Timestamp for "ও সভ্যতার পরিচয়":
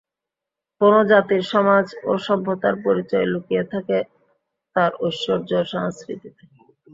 2.03-3.25